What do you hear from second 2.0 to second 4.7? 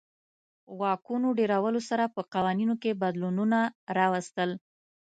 په قوانینو کې بدلونونه راوستل.